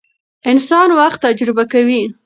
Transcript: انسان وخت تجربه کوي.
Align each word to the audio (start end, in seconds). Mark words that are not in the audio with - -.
انسان 0.51 0.89
وخت 0.99 1.19
تجربه 1.25 1.63
کوي. 1.71 2.03